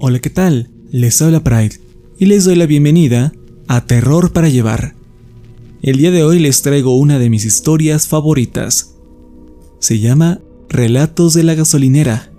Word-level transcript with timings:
Hola, 0.00 0.18
¿qué 0.18 0.28
tal? 0.28 0.70
Les 0.90 1.22
habla 1.22 1.44
Pride 1.44 1.78
y 2.18 2.26
les 2.26 2.44
doy 2.44 2.56
la 2.56 2.66
bienvenida 2.66 3.32
a 3.68 3.86
Terror 3.86 4.32
para 4.32 4.48
Llevar. 4.48 4.96
El 5.82 5.98
día 5.98 6.10
de 6.10 6.24
hoy 6.24 6.40
les 6.40 6.62
traigo 6.62 6.98
una 6.98 7.20
de 7.20 7.30
mis 7.30 7.44
historias 7.44 8.08
favoritas. 8.08 8.96
Se 9.78 10.00
llama 10.00 10.40
Relatos 10.68 11.34
de 11.34 11.44
la 11.44 11.54
gasolinera, 11.54 12.32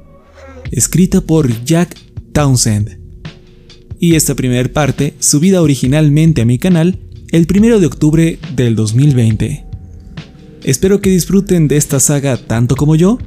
escrita 0.72 1.22
por 1.22 1.64
Jack 1.64 1.96
Townsend. 2.34 3.00
Y 4.00 4.16
esta 4.16 4.36
primera 4.36 4.68
parte 4.74 5.14
subida 5.20 5.62
originalmente 5.62 6.42
a 6.42 6.46
mi 6.46 6.60
canal 6.60 7.00
el 7.32 7.48
1 7.50 7.80
de 7.80 7.86
octubre 7.86 8.38
del 8.54 8.76
2020. 8.76 9.66
Espero 10.64 11.00
que 11.00 11.10
disfruten 11.10 11.70
de 11.70 11.78
esta 11.78 12.02
saga 12.02 12.36
tanto 12.36 12.76
como 12.76 12.98
yo 12.98 13.18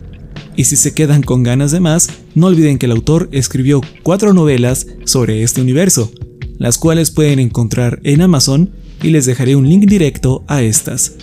y 0.59 0.65
si 0.65 0.75
se 0.75 0.93
quedan 0.93 1.23
con 1.23 1.45
ganas 1.45 1.71
de 1.71 1.79
más, 1.79 2.09
no 2.35 2.49
olviden 2.49 2.79
que 2.79 2.87
el 2.87 2.93
autor 2.93 3.29
escribió 3.31 3.81
cuatro 4.03 4.35
novelas 4.35 4.89
sobre 5.05 5.45
este 5.45 5.61
universo, 5.61 6.11
las 6.59 6.79
cuales 6.79 7.13
pueden 7.13 7.39
encontrar 7.39 8.01
en 8.03 8.23
Amazon 8.23 8.73
y 9.01 9.11
les 9.11 9.25
dejaré 9.25 9.55
un 9.55 9.69
link 9.69 9.85
directo 9.85 10.45
a 10.49 10.63
estas. 10.63 11.15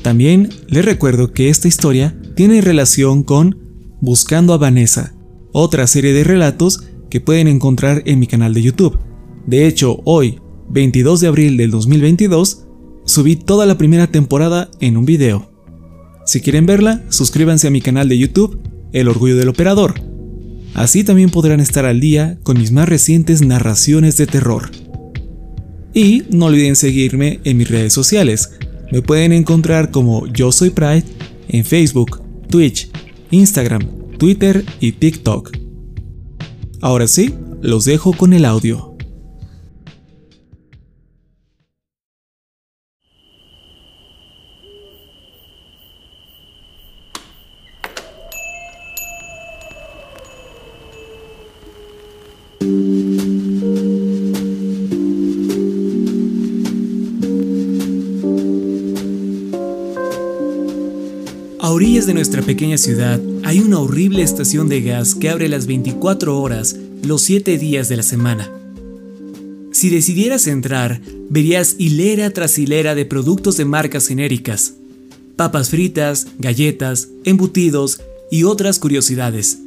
También 0.00 0.48
les 0.66 0.82
recuerdo 0.82 1.34
que 1.34 1.50
esta 1.50 1.68
historia 1.68 2.18
tiene 2.34 2.62
relación 2.62 3.22
con 3.22 3.58
Buscando 4.00 4.54
a 4.54 4.56
Vanessa, 4.56 5.14
otra 5.52 5.86
serie 5.86 6.14
de 6.14 6.24
relatos 6.24 6.84
que 7.10 7.20
pueden 7.20 7.48
encontrar 7.48 8.02
en 8.06 8.18
mi 8.18 8.26
canal 8.26 8.54
de 8.54 8.62
YouTube. 8.62 8.98
De 9.46 9.66
hecho, 9.66 10.00
hoy, 10.06 10.40
22 10.70 11.20
de 11.20 11.26
abril 11.26 11.58
del 11.58 11.70
2022, 11.70 12.64
subí 13.04 13.36
toda 13.36 13.66
la 13.66 13.76
primera 13.76 14.06
temporada 14.06 14.70
en 14.80 14.96
un 14.96 15.04
video. 15.04 15.55
Si 16.26 16.40
quieren 16.40 16.66
verla, 16.66 17.04
suscríbanse 17.08 17.68
a 17.68 17.70
mi 17.70 17.80
canal 17.80 18.08
de 18.08 18.18
YouTube, 18.18 18.60
El 18.92 19.08
Orgullo 19.08 19.36
del 19.36 19.48
Operador. 19.48 19.94
Así 20.74 21.04
también 21.04 21.30
podrán 21.30 21.60
estar 21.60 21.86
al 21.86 22.00
día 22.00 22.36
con 22.42 22.58
mis 22.58 22.72
más 22.72 22.88
recientes 22.88 23.42
narraciones 23.42 24.16
de 24.16 24.26
terror. 24.26 24.70
Y 25.94 26.24
no 26.30 26.46
olviden 26.46 26.74
seguirme 26.74 27.38
en 27.44 27.56
mis 27.56 27.70
redes 27.70 27.92
sociales. 27.92 28.50
Me 28.90 29.02
pueden 29.02 29.32
encontrar 29.32 29.92
como 29.92 30.26
Yo 30.26 30.50
Soy 30.50 30.70
Pride 30.70 31.04
en 31.48 31.64
Facebook, 31.64 32.20
Twitch, 32.50 32.90
Instagram, 33.30 33.86
Twitter 34.18 34.64
y 34.80 34.92
TikTok. 34.92 35.56
Ahora 36.80 37.06
sí, 37.06 37.34
los 37.62 37.84
dejo 37.84 38.12
con 38.12 38.32
el 38.32 38.44
audio. 38.44 38.95
Orillas 61.86 62.06
de 62.06 62.14
nuestra 62.14 62.42
pequeña 62.42 62.78
ciudad 62.78 63.20
hay 63.44 63.60
una 63.60 63.78
horrible 63.78 64.24
estación 64.24 64.68
de 64.68 64.82
gas 64.82 65.14
que 65.14 65.30
abre 65.30 65.48
las 65.48 65.68
24 65.68 66.36
horas 66.36 66.74
los 67.04 67.22
7 67.22 67.58
días 67.58 67.88
de 67.88 67.96
la 67.96 68.02
semana. 68.02 68.50
Si 69.70 69.88
decidieras 69.88 70.48
entrar, 70.48 71.00
verías 71.30 71.76
hilera 71.78 72.30
tras 72.30 72.58
hilera 72.58 72.96
de 72.96 73.04
productos 73.04 73.56
de 73.56 73.66
marcas 73.66 74.08
genéricas, 74.08 74.74
papas 75.36 75.70
fritas, 75.70 76.26
galletas, 76.40 77.06
embutidos 77.22 78.00
y 78.32 78.42
otras 78.42 78.80
curiosidades. 78.80 79.60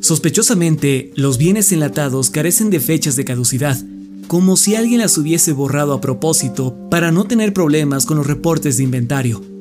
Sospechosamente, 0.00 1.10
los 1.14 1.38
bienes 1.38 1.72
enlatados 1.72 2.28
carecen 2.28 2.68
de 2.68 2.80
fechas 2.80 3.16
de 3.16 3.24
caducidad, 3.24 3.82
como 4.26 4.58
si 4.58 4.74
alguien 4.74 5.00
las 5.00 5.16
hubiese 5.16 5.52
borrado 5.52 5.94
a 5.94 6.02
propósito 6.02 6.76
para 6.90 7.10
no 7.10 7.24
tener 7.24 7.54
problemas 7.54 8.04
con 8.04 8.18
los 8.18 8.26
reportes 8.26 8.76
de 8.76 8.82
inventario. 8.82 9.59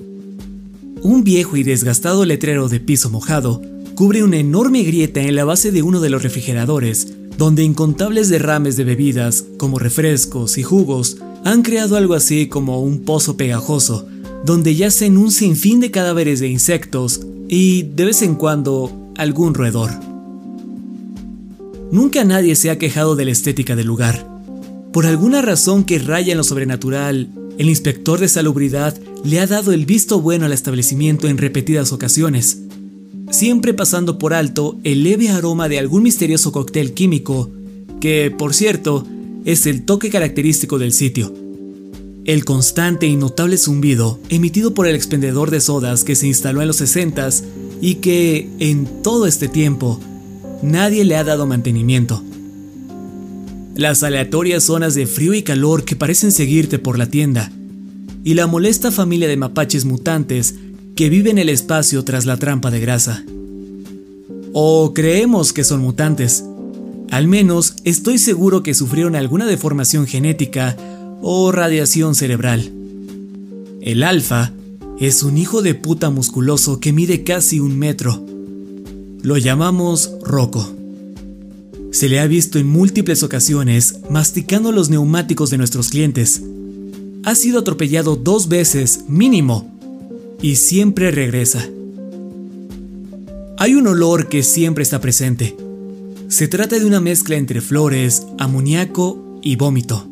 Un 1.01 1.23
viejo 1.23 1.55
y 1.55 1.63
desgastado 1.63 2.25
letrero 2.25 2.67
de 2.67 2.79
piso 2.79 3.09
mojado 3.09 3.61
cubre 3.95 4.23
una 4.23 4.37
enorme 4.37 4.83
grieta 4.83 5.21
en 5.21 5.35
la 5.35 5.45
base 5.45 5.71
de 5.71 5.81
uno 5.81 6.01
de 6.01 6.09
los 6.09 6.23
refrigeradores, 6.23 7.07
donde 7.37 7.63
incontables 7.63 8.27
derrames 8.27 8.75
de 8.75 8.83
bebidas, 8.83 9.45
como 9.57 9.79
refrescos 9.79 10.57
y 10.57 10.63
jugos, 10.63 11.17
han 11.45 11.61
creado 11.61 11.95
algo 11.95 12.15
así 12.15 12.47
como 12.47 12.81
un 12.81 12.99
pozo 12.99 13.37
pegajoso, 13.37 14.07
donde 14.43 14.75
yacen 14.75 15.17
un 15.17 15.31
sinfín 15.31 15.79
de 15.79 15.91
cadáveres 15.91 16.41
de 16.41 16.49
insectos 16.49 17.21
y, 17.47 17.83
de 17.83 18.05
vez 18.05 18.21
en 18.21 18.35
cuando, 18.35 18.91
algún 19.15 19.53
roedor. 19.53 19.91
Nunca 21.91 22.23
nadie 22.25 22.55
se 22.55 22.69
ha 22.69 22.77
quejado 22.77 23.15
de 23.15 23.25
la 23.25 23.31
estética 23.31 23.75
del 23.75 23.87
lugar. 23.87 24.27
Por 24.91 25.05
alguna 25.05 25.41
razón 25.41 25.85
que 25.85 25.99
raya 25.99 26.33
en 26.33 26.37
lo 26.37 26.43
sobrenatural, 26.43 27.29
el 27.59 27.67
inspector 27.67 28.21
de 28.21 28.29
salubridad 28.29 28.97
le 29.25 29.41
ha 29.41 29.45
dado 29.45 29.73
el 29.73 29.85
visto 29.85 30.21
bueno 30.21 30.45
al 30.45 30.53
establecimiento 30.53 31.27
en 31.27 31.37
repetidas 31.37 31.91
ocasiones, 31.91 32.59
siempre 33.31 33.73
pasando 33.73 34.17
por 34.17 34.33
alto 34.33 34.79
el 34.85 35.03
leve 35.03 35.27
aroma 35.27 35.67
de 35.67 35.77
algún 35.77 36.03
misterioso 36.03 36.53
cóctel 36.53 36.93
químico, 36.93 37.51
que, 37.99 38.33
por 38.35 38.53
cierto, 38.53 39.05
es 39.43 39.65
el 39.65 39.83
toque 39.83 40.09
característico 40.09 40.79
del 40.79 40.93
sitio. 40.93 41.33
El 42.23 42.45
constante 42.45 43.07
y 43.07 43.17
notable 43.17 43.57
zumbido 43.57 44.21
emitido 44.29 44.73
por 44.73 44.87
el 44.87 44.95
expendedor 44.95 45.51
de 45.51 45.59
sodas 45.59 46.05
que 46.05 46.15
se 46.15 46.27
instaló 46.27 46.61
en 46.61 46.67
los 46.67 46.77
60 46.77 47.29
y 47.81 47.95
que, 47.95 48.47
en 48.59 49.03
todo 49.03 49.27
este 49.27 49.49
tiempo, 49.49 49.99
nadie 50.61 51.03
le 51.03 51.17
ha 51.17 51.25
dado 51.25 51.45
mantenimiento. 51.45 52.23
Las 53.79 54.03
aleatorias 54.03 54.65
zonas 54.65 54.93
de 54.93 55.07
frío 55.07 55.33
y 55.33 55.41
calor 55.41 55.85
que 55.85 55.95
parecen 55.95 56.33
seguirte 56.33 56.79
por 56.79 56.97
la 56.97 57.05
tienda, 57.05 57.49
y 58.25 58.33
la 58.33 58.45
molesta 58.45 58.91
familia 58.91 59.29
de 59.29 59.37
mapaches 59.37 59.85
mutantes 59.85 60.55
que 60.97 61.07
vive 61.07 61.29
en 61.29 61.37
el 61.37 61.47
espacio 61.47 62.03
tras 62.03 62.25
la 62.25 62.35
trampa 62.35 62.71
de 62.71 62.81
grasa. 62.81 63.23
O 64.51 64.93
creemos 64.93 65.53
que 65.53 65.63
son 65.63 65.79
mutantes. 65.79 66.43
Al 67.09 67.29
menos 67.29 67.75
estoy 67.85 68.17
seguro 68.17 68.63
que 68.63 68.73
sufrieron 68.73 69.15
alguna 69.15 69.45
deformación 69.45 70.07
genética 70.07 70.75
o 71.21 71.49
radiación 71.53 72.15
cerebral. 72.15 72.73
El 73.79 74.03
alfa 74.03 74.51
es 74.99 75.23
un 75.23 75.37
hijo 75.37 75.61
de 75.61 75.73
puta 75.73 76.09
musculoso 76.09 76.81
que 76.81 76.91
mide 76.91 77.23
casi 77.23 77.61
un 77.61 77.79
metro. 77.79 78.25
Lo 79.21 79.37
llamamos 79.37 80.11
Rocco. 80.21 80.78
Se 81.91 82.07
le 82.07 82.19
ha 82.19 82.27
visto 82.27 82.59
en 82.59 82.67
múltiples 82.67 83.23
ocasiones 83.23 83.99
masticando 84.09 84.71
los 84.71 84.89
neumáticos 84.89 85.49
de 85.49 85.57
nuestros 85.57 85.89
clientes 85.89 86.41
ha 87.23 87.35
sido 87.35 87.59
atropellado 87.59 88.15
dos 88.15 88.47
veces 88.47 89.05
mínimo 89.07 89.75
y 90.41 90.55
siempre 90.55 91.11
regresa. 91.11 91.67
Hay 93.57 93.75
un 93.75 93.87
olor 93.87 94.29
que 94.29 94.43
siempre 94.43 94.83
está 94.83 95.01
presente. 95.01 95.55
Se 96.27 96.47
trata 96.47 96.79
de 96.79 96.85
una 96.85 97.01
mezcla 97.01 97.35
entre 97.35 97.59
flores, 97.59 98.23
amoníaco 98.37 99.39
y 99.41 99.55
vómito. 99.57 100.07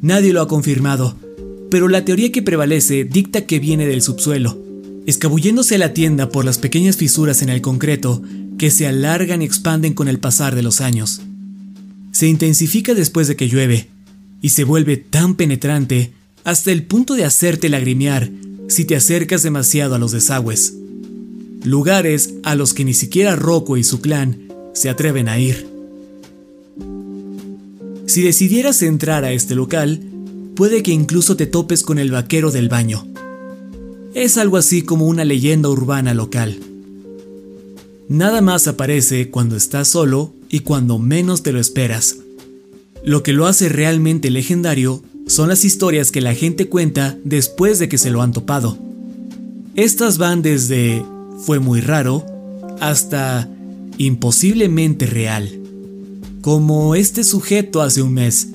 Nadie 0.00 0.32
lo 0.32 0.42
ha 0.42 0.48
confirmado, 0.48 1.16
pero 1.70 1.88
la 1.88 2.04
teoría 2.04 2.30
que 2.30 2.42
prevalece 2.42 3.04
dicta 3.04 3.46
que 3.46 3.58
viene 3.58 3.86
del 3.86 4.02
subsuelo, 4.02 4.58
escabulléndose 5.06 5.74
a 5.74 5.78
la 5.78 5.94
tienda 5.94 6.28
por 6.28 6.44
las 6.44 6.58
pequeñas 6.58 6.96
fisuras 6.96 7.42
en 7.42 7.48
el 7.48 7.62
concreto 7.62 8.22
que 8.58 8.70
se 8.70 8.86
alargan 8.86 9.42
y 9.42 9.44
expanden 9.44 9.94
con 9.94 10.08
el 10.08 10.18
pasar 10.18 10.54
de 10.54 10.62
los 10.62 10.80
años. 10.80 11.20
Se 12.12 12.26
intensifica 12.26 12.94
después 12.94 13.28
de 13.28 13.36
que 13.36 13.48
llueve, 13.48 13.88
y 14.40 14.50
se 14.50 14.64
vuelve 14.64 14.96
tan 14.96 15.34
penetrante 15.34 16.12
hasta 16.44 16.70
el 16.70 16.84
punto 16.84 17.14
de 17.14 17.24
hacerte 17.24 17.68
lagrimear 17.68 18.30
si 18.68 18.84
te 18.84 18.96
acercas 18.96 19.42
demasiado 19.42 19.94
a 19.94 19.98
los 19.98 20.12
desagües. 20.12 20.74
Lugares 21.64 22.34
a 22.44 22.54
los 22.54 22.72
que 22.74 22.84
ni 22.84 22.94
siquiera 22.94 23.34
Rocco 23.36 23.76
y 23.76 23.84
su 23.84 24.00
clan 24.00 24.38
se 24.72 24.88
atreven 24.88 25.28
a 25.28 25.38
ir. 25.38 25.66
Si 28.06 28.22
decidieras 28.22 28.82
entrar 28.82 29.24
a 29.24 29.32
este 29.32 29.54
local, 29.54 30.00
puede 30.54 30.82
que 30.82 30.92
incluso 30.92 31.36
te 31.36 31.46
topes 31.46 31.82
con 31.82 31.98
el 31.98 32.12
vaquero 32.12 32.50
del 32.50 32.68
baño. 32.68 33.06
Es 34.14 34.38
algo 34.38 34.56
así 34.56 34.82
como 34.82 35.06
una 35.06 35.24
leyenda 35.24 35.68
urbana 35.68 36.14
local. 36.14 36.58
Nada 38.08 38.40
más 38.40 38.68
aparece 38.68 39.30
cuando 39.30 39.56
estás 39.56 39.88
solo 39.88 40.32
y 40.48 40.60
cuando 40.60 40.98
menos 40.98 41.42
te 41.42 41.52
lo 41.52 41.58
esperas. 41.58 42.18
Lo 43.04 43.24
que 43.24 43.32
lo 43.32 43.46
hace 43.46 43.68
realmente 43.68 44.30
legendario 44.30 45.02
son 45.26 45.48
las 45.48 45.64
historias 45.64 46.12
que 46.12 46.20
la 46.20 46.34
gente 46.34 46.68
cuenta 46.68 47.16
después 47.24 47.80
de 47.80 47.88
que 47.88 47.98
se 47.98 48.10
lo 48.10 48.22
han 48.22 48.32
topado. 48.32 48.78
Estas 49.74 50.18
van 50.18 50.40
desde 50.42 51.04
fue 51.44 51.58
muy 51.58 51.80
raro 51.80 52.24
hasta 52.80 53.48
imposiblemente 53.98 55.06
real. 55.06 55.50
Como 56.42 56.94
este 56.94 57.24
sujeto 57.24 57.82
hace 57.82 58.02
un 58.02 58.14
mes, 58.14 58.48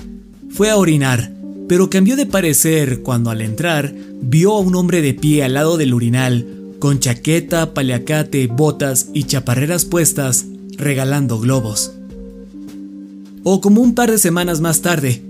fue 0.50 0.70
a 0.70 0.78
orinar, 0.78 1.34
pero 1.68 1.90
cambió 1.90 2.16
de 2.16 2.26
parecer 2.26 3.02
cuando 3.02 3.30
al 3.30 3.42
entrar 3.42 3.94
vio 4.22 4.54
a 4.54 4.60
un 4.60 4.76
hombre 4.76 5.02
de 5.02 5.14
pie 5.14 5.44
al 5.44 5.56
lado 5.56 5.76
del 5.76 5.94
urinal, 5.94 6.61
con 6.82 7.00
chaqueta, 7.00 7.76
paliacate, 7.76 8.48
botas 8.48 9.10
y 9.14 9.26
chaparreras 9.26 9.86
puestas, 9.86 10.48
regalando 10.78 11.40
globos. 11.40 11.94
O 13.44 13.62
como 13.62 13.82
un 13.82 13.94
par 13.94 14.10
de 14.10 14.18
semanas 14.18 14.62
más 14.62 14.82
tarde, 14.82 15.22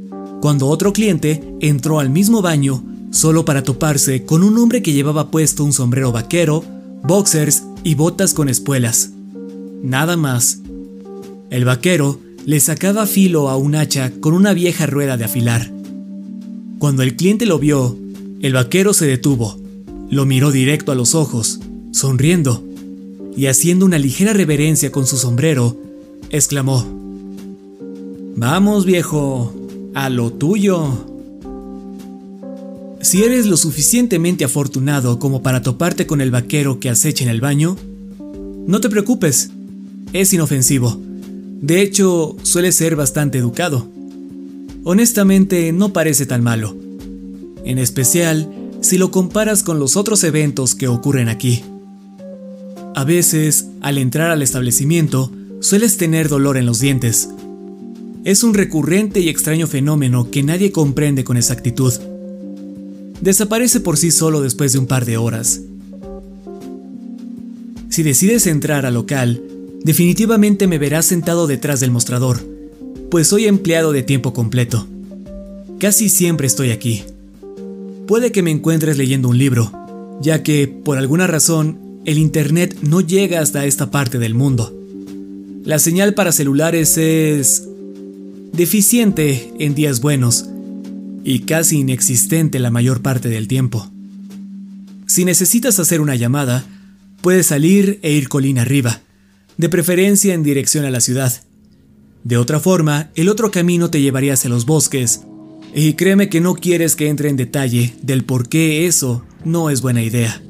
cuando 0.42 0.68
otro 0.68 0.94
cliente 0.94 1.44
entró 1.60 2.00
al 2.00 2.10
mismo 2.10 2.42
baño 2.42 2.84
solo 3.12 3.44
para 3.44 3.64
toparse 3.64 4.24
con 4.24 4.44
un 4.44 4.58
hombre 4.58 4.82
que 4.82 4.94
llevaba 4.94 5.30
puesto 5.30 5.66
un 5.66 5.74
sombrero 5.74 6.14
vaquero, 6.14 6.64
boxers 7.04 7.64
y 7.84 7.96
botas 7.96 8.34
con 8.34 8.48
espuelas. 8.48 9.12
Nada 9.84 10.16
más. 10.16 10.60
El 11.50 11.66
vaquero 11.66 12.18
le 12.46 12.62
sacaba 12.62 13.06
filo 13.06 13.50
a 13.50 13.58
un 13.58 13.76
hacha 13.76 14.10
con 14.22 14.34
una 14.34 14.54
vieja 14.54 14.86
rueda 14.86 15.18
de 15.18 15.26
afilar. 15.26 15.70
Cuando 16.80 17.04
el 17.04 17.18
cliente 17.18 17.46
lo 17.46 17.60
vio, 17.60 17.98
el 18.42 18.54
vaquero 18.54 18.94
se 18.94 19.06
detuvo, 19.06 19.61
lo 20.12 20.26
miró 20.26 20.52
directo 20.52 20.92
a 20.92 20.96
los 20.96 21.16
ojos, 21.16 21.60
sonriendo, 21.92 22.64
y 23.36 23.48
haciendo 23.48 23.86
una 23.86 23.98
ligera 23.98 24.34
reverencia 24.34 24.92
con 24.92 25.08
su 25.08 25.18
sombrero, 25.18 25.78
exclamó, 26.30 26.86
Vamos 28.36 28.86
viejo, 28.86 29.54
a 29.94 30.10
lo 30.10 30.32
tuyo. 30.34 31.06
Si 33.02 33.24
eres 33.24 33.46
lo 33.46 33.56
suficientemente 33.56 34.44
afortunado 34.44 35.18
como 35.18 35.42
para 35.42 35.62
toparte 35.62 36.06
con 36.06 36.22
el 36.22 36.30
vaquero 36.30 36.80
que 36.80 36.90
acecha 36.90 37.24
en 37.24 37.30
el 37.30 37.42
baño, 37.42 37.78
no 38.68 38.82
te 38.82 38.90
preocupes, 38.90 39.50
es 40.12 40.34
inofensivo. 40.34 41.00
De 41.62 41.82
hecho, 41.82 42.36
suele 42.44 42.74
ser 42.74 42.98
bastante 42.98 43.38
educado. 43.38 43.88
Honestamente, 44.84 45.72
no 45.72 45.94
parece 45.94 46.26
tan 46.26 46.44
malo. 46.44 46.76
En 47.64 47.78
especial, 47.78 48.50
si 48.82 48.98
lo 48.98 49.12
comparas 49.12 49.64
con 49.64 49.80
los 49.80 49.96
otros 49.96 50.24
eventos 50.24 50.76
que 50.76 50.88
ocurren 50.88 51.30
aquí. 51.30 51.64
A 52.96 53.04
veces, 53.04 53.68
al 53.80 53.98
entrar 53.98 54.32
al 54.32 54.42
establecimiento, 54.42 55.32
sueles 55.60 55.98
tener 55.98 56.28
dolor 56.28 56.58
en 56.58 56.66
los 56.66 56.80
dientes. 56.80 57.30
Es 58.26 58.44
un 58.44 58.54
recurrente 58.54 59.20
y 59.20 59.30
extraño 59.30 59.68
fenómeno 59.68 60.30
que 60.30 60.44
nadie 60.44 60.72
comprende 60.72 61.24
con 61.24 61.38
exactitud. 61.38 61.94
Desaparece 63.22 63.80
por 63.80 63.98
sí 63.98 64.12
solo 64.12 64.42
después 64.42 64.74
de 64.74 64.80
un 64.80 64.88
par 64.88 65.06
de 65.06 65.18
horas. 65.18 65.62
Si 67.90 68.04
decides 68.04 68.48
entrar 68.48 68.86
al 68.86 68.96
local, 68.96 69.42
definitivamente 69.84 70.68
me 70.68 70.80
verás 70.80 71.06
sentado 71.06 71.46
detrás 71.46 71.80
del 71.80 71.92
mostrador, 71.92 72.40
pues 73.10 73.28
soy 73.28 73.46
empleado 73.46 73.92
de 73.92 74.04
tiempo 74.04 74.34
completo. 74.34 74.88
Casi 75.80 76.10
siempre 76.10 76.48
estoy 76.48 76.72
aquí. 76.72 77.04
Puede 78.08 78.32
que 78.32 78.44
me 78.44 78.52
encuentres 78.52 78.98
leyendo 78.98 79.30
un 79.30 79.38
libro, 79.38 79.72
ya 80.22 80.44
que, 80.44 80.68
por 80.68 80.98
alguna 80.98 81.28
razón, 81.28 81.80
el 82.06 82.18
Internet 82.18 82.78
no 82.82 83.02
llega 83.02 83.40
hasta 83.40 83.66
esta 83.66 83.92
parte 83.92 84.18
del 84.18 84.34
mundo. 84.34 84.76
La 85.64 85.80
señal 85.80 86.14
para 86.14 86.32
celulares 86.32 86.98
es 86.98 87.68
deficiente 88.52 89.54
en 89.60 89.76
días 89.76 90.02
buenos 90.02 90.48
y 91.24 91.40
casi 91.42 91.80
inexistente 91.80 92.60
la 92.60 92.72
mayor 92.72 93.02
parte 93.02 93.30
del 93.30 93.48
tiempo. 93.48 93.88
Si 95.06 95.26
necesitas 95.26 95.80
hacer 95.80 96.02
una 96.02 96.16
llamada, 96.16 96.66
puedes 97.22 97.48
salir 97.48 98.00
e 98.02 98.12
ir 98.12 98.30
colina 98.30 98.64
arriba, 98.64 99.02
de 99.58 99.70
preferencia 99.70 100.34
en 100.34 100.44
dirección 100.44 100.86
a 100.86 100.92
la 100.92 101.02
ciudad. 101.02 101.44
De 102.24 102.38
otra 102.38 102.60
forma, 102.60 103.12
el 103.16 103.30
otro 103.30 103.52
camino 103.52 103.90
te 103.90 104.02
llevaría 104.02 104.34
hacia 104.34 104.50
los 104.50 104.66
bosques, 104.66 105.22
y 105.74 105.94
créeme 105.94 106.30
que 106.30 106.42
no 106.42 106.56
quieres 106.56 106.96
que 106.96 107.08
entre 107.08 107.30
en 107.30 107.38
detalle 107.38 107.94
del 108.02 108.24
por 108.24 108.50
qué 108.50 108.88
eso 108.88 109.24
no 109.46 109.70
es 109.70 109.82
buena 109.82 110.04
idea. 110.04 110.42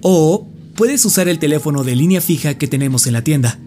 O 0.00 0.48
puedes 0.74 1.04
usar 1.04 1.28
el 1.28 1.38
teléfono 1.38 1.84
de 1.84 1.96
línea 1.96 2.20
fija 2.20 2.54
que 2.54 2.68
tenemos 2.68 3.06
en 3.06 3.14
la 3.14 3.24
tienda. 3.24 3.58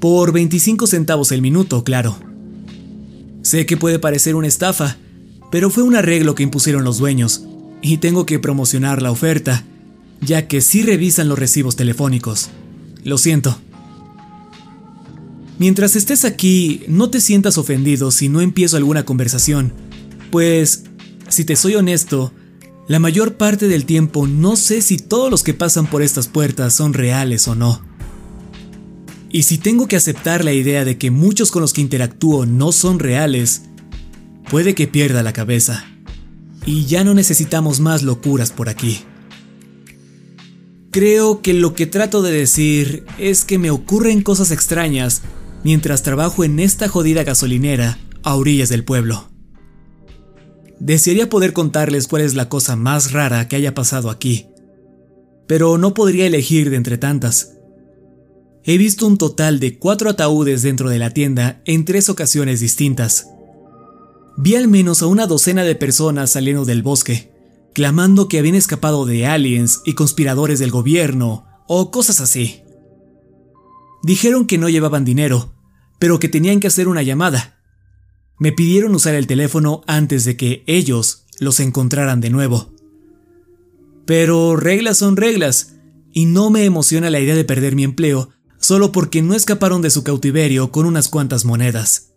Por 0.00 0.32
25 0.32 0.86
centavos 0.86 1.32
el 1.32 1.42
minuto, 1.42 1.84
claro. 1.84 2.18
Sé 3.42 3.66
que 3.66 3.76
puede 3.76 3.98
parecer 3.98 4.36
una 4.36 4.48
estafa, 4.48 4.96
pero 5.50 5.70
fue 5.70 5.82
un 5.82 5.96
arreglo 5.96 6.34
que 6.34 6.42
impusieron 6.42 6.84
los 6.84 6.98
dueños, 6.98 7.44
y 7.82 7.98
tengo 7.98 8.24
que 8.24 8.38
promocionar 8.38 9.02
la 9.02 9.10
oferta, 9.10 9.64
ya 10.22 10.48
que 10.48 10.62
sí 10.62 10.82
revisan 10.82 11.28
los 11.28 11.38
recibos 11.38 11.76
telefónicos. 11.76 12.48
Lo 13.04 13.18
siento. 13.18 13.58
Mientras 15.58 15.94
estés 15.94 16.24
aquí, 16.24 16.82
no 16.88 17.10
te 17.10 17.20
sientas 17.20 17.58
ofendido 17.58 18.10
si 18.10 18.28
no 18.28 18.40
empiezo 18.40 18.76
alguna 18.76 19.04
conversación, 19.04 19.72
pues, 20.30 20.84
si 21.28 21.44
te 21.44 21.54
soy 21.54 21.76
honesto, 21.76 22.32
la 22.88 22.98
mayor 22.98 23.36
parte 23.36 23.68
del 23.68 23.86
tiempo 23.86 24.26
no 24.26 24.56
sé 24.56 24.82
si 24.82 24.98
todos 24.98 25.30
los 25.30 25.42
que 25.44 25.54
pasan 25.54 25.86
por 25.86 26.02
estas 26.02 26.26
puertas 26.26 26.74
son 26.74 26.92
reales 26.92 27.46
o 27.46 27.54
no. 27.54 27.82
Y 29.30 29.44
si 29.44 29.58
tengo 29.58 29.88
que 29.88 29.96
aceptar 29.96 30.44
la 30.44 30.52
idea 30.52 30.84
de 30.84 30.98
que 30.98 31.10
muchos 31.10 31.50
con 31.50 31.62
los 31.62 31.72
que 31.72 31.80
interactúo 31.80 32.46
no 32.46 32.72
son 32.72 32.98
reales, 32.98 33.62
puede 34.50 34.74
que 34.74 34.86
pierda 34.86 35.22
la 35.22 35.32
cabeza. 35.32 35.86
Y 36.66 36.84
ya 36.86 37.04
no 37.04 37.14
necesitamos 37.14 37.80
más 37.80 38.02
locuras 38.02 38.50
por 38.50 38.68
aquí. 38.68 39.00
Creo 40.90 41.42
que 41.42 41.54
lo 41.54 41.74
que 41.74 41.86
trato 41.86 42.22
de 42.22 42.32
decir 42.32 43.04
es 43.18 43.44
que 43.44 43.58
me 43.58 43.70
ocurren 43.70 44.22
cosas 44.22 44.50
extrañas 44.50 45.22
mientras 45.64 46.02
trabajo 46.02 46.44
en 46.44 46.60
esta 46.60 46.88
jodida 46.88 47.24
gasolinera 47.24 47.98
a 48.22 48.36
orillas 48.36 48.68
del 48.68 48.84
pueblo. 48.84 49.28
Desearía 50.78 51.28
poder 51.30 51.52
contarles 51.52 52.06
cuál 52.06 52.22
es 52.22 52.34
la 52.34 52.48
cosa 52.48 52.76
más 52.76 53.12
rara 53.12 53.48
que 53.48 53.56
haya 53.56 53.74
pasado 53.74 54.10
aquí, 54.10 54.46
pero 55.46 55.78
no 55.78 55.94
podría 55.94 56.26
elegir 56.26 56.70
de 56.70 56.76
entre 56.76 56.98
tantas. 56.98 57.54
He 58.64 58.78
visto 58.78 59.06
un 59.06 59.18
total 59.18 59.60
de 59.60 59.78
cuatro 59.78 60.10
ataúdes 60.10 60.62
dentro 60.62 60.88
de 60.88 60.98
la 60.98 61.10
tienda 61.10 61.62
en 61.64 61.84
tres 61.84 62.08
ocasiones 62.08 62.60
distintas. 62.60 63.28
Vi 64.36 64.56
al 64.56 64.68
menos 64.68 65.02
a 65.02 65.06
una 65.06 65.26
docena 65.26 65.64
de 65.64 65.74
personas 65.74 66.30
saliendo 66.30 66.64
del 66.64 66.82
bosque, 66.82 67.30
clamando 67.72 68.28
que 68.28 68.38
habían 68.38 68.54
escapado 68.54 69.06
de 69.06 69.26
aliens 69.26 69.80
y 69.84 69.94
conspiradores 69.94 70.58
del 70.58 70.70
gobierno, 70.70 71.46
o 71.66 71.90
cosas 71.90 72.20
así. 72.20 72.63
Dijeron 74.04 74.46
que 74.46 74.58
no 74.58 74.68
llevaban 74.68 75.06
dinero, 75.06 75.54
pero 75.98 76.20
que 76.20 76.28
tenían 76.28 76.60
que 76.60 76.66
hacer 76.66 76.88
una 76.88 77.02
llamada. 77.02 77.58
Me 78.38 78.52
pidieron 78.52 78.94
usar 78.94 79.14
el 79.14 79.26
teléfono 79.26 79.80
antes 79.86 80.26
de 80.26 80.36
que 80.36 80.62
ellos 80.66 81.24
los 81.40 81.58
encontraran 81.58 82.20
de 82.20 82.28
nuevo. 82.28 82.74
Pero 84.04 84.56
reglas 84.56 84.98
son 84.98 85.16
reglas, 85.16 85.76
y 86.12 86.26
no 86.26 86.50
me 86.50 86.66
emociona 86.66 87.08
la 87.08 87.18
idea 87.18 87.34
de 87.34 87.46
perder 87.46 87.74
mi 87.74 87.82
empleo 87.82 88.28
solo 88.58 88.92
porque 88.92 89.22
no 89.22 89.34
escaparon 89.34 89.80
de 89.80 89.88
su 89.88 90.04
cautiverio 90.04 90.70
con 90.70 90.84
unas 90.84 91.08
cuantas 91.08 91.46
monedas. 91.46 92.12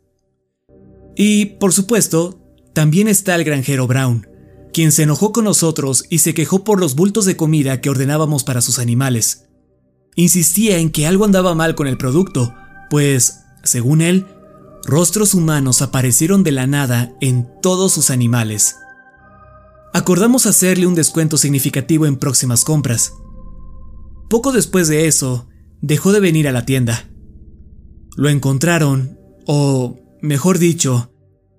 Y, 1.16 1.46
por 1.58 1.72
supuesto, 1.72 2.42
también 2.74 3.08
está 3.08 3.34
el 3.36 3.46
granjero 3.46 3.88
Brown, 3.88 4.28
quien 4.74 4.92
se 4.92 5.04
enojó 5.04 5.32
con 5.32 5.46
nosotros 5.46 6.04
y 6.10 6.18
se 6.18 6.34
quejó 6.34 6.66
por 6.66 6.82
los 6.82 6.96
bultos 6.96 7.24
de 7.24 7.38
comida 7.38 7.80
que 7.80 7.90
ordenábamos 7.90 8.44
para 8.44 8.60
sus 8.60 8.78
animales. 8.78 9.47
Insistía 10.18 10.80
en 10.80 10.90
que 10.90 11.06
algo 11.06 11.26
andaba 11.26 11.54
mal 11.54 11.76
con 11.76 11.86
el 11.86 11.96
producto, 11.96 12.56
pues, 12.90 13.44
según 13.64 14.02
él, 14.02 14.26
rostros 14.84 15.36
humanos 15.36 15.84
aparecieron 15.84 16.44
de 16.44 16.52
la 16.52 16.66
nada 16.66 17.14
en 17.22 17.48
todos 17.62 17.92
sus 17.92 18.10
animales. 18.10 18.78
Acordamos 19.94 20.48
hacerle 20.48 20.88
un 20.88 20.96
descuento 20.96 21.38
significativo 21.38 22.08
en 22.08 22.18
próximas 22.18 22.64
compras. 22.64 23.14
Poco 24.28 24.52
después 24.52 24.88
de 24.88 25.06
eso, 25.08 25.48
dejó 25.82 26.12
de 26.12 26.20
venir 26.20 26.48
a 26.48 26.52
la 26.52 26.66
tienda. 26.66 27.08
Lo 28.16 28.30
encontraron, 28.30 29.20
o, 29.46 30.00
mejor 30.24 30.58
dicho, 30.58 31.14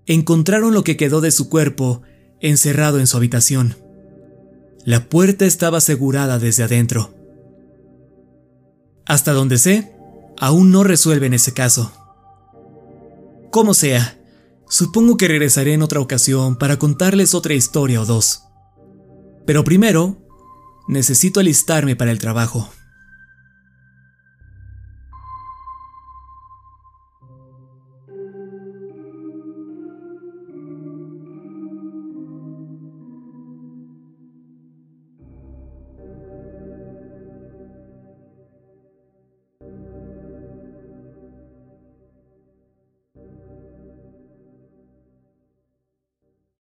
encontraron 0.07 0.75
lo 0.75 0.83
que 0.83 0.97
quedó 0.97 1.21
de 1.21 1.31
su 1.31 1.49
cuerpo 1.49 2.03
encerrado 2.41 2.99
en 2.99 3.07
su 3.07 3.17
habitación. 3.17 3.77
La 4.85 5.09
puerta 5.09 5.47
estaba 5.47 5.79
asegurada 5.79 6.41
desde 6.41 6.65
adentro. 6.65 7.15
Hasta 9.09 9.33
donde 9.33 9.59
sé, 9.59 9.97
aún 10.39 10.71
no 10.71 10.85
resuelven 10.85 11.35
ese 11.35 11.55
caso. 11.55 11.93
Como 13.51 13.73
sea, 13.73 14.19
supongo 14.69 15.17
que 15.17 15.27
regresaré 15.27 15.73
en 15.73 15.83
otra 15.83 16.01
ocasión 16.01 16.57
para 16.57 16.79
contarles 16.79 17.35
otra 17.35 17.55
historia 17.55 18.03
o 18.03 18.05
dos. 18.05 18.45
Pero 19.47 19.65
primero, 19.65 20.19
necesito 20.89 21.41
alistarme 21.41 21.97
para 21.97 22.11
el 22.11 22.19
trabajo. 22.19 22.71